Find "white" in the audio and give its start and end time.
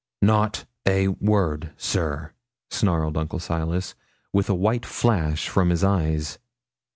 4.55-4.83